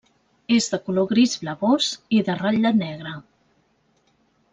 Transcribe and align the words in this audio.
És 0.55 0.67
de 0.71 0.77
color 0.85 1.05
gris 1.11 1.35
blavós 1.43 1.89
i 2.21 2.25
de 2.31 2.37
ratlla 2.39 2.73
negra. 2.81 3.13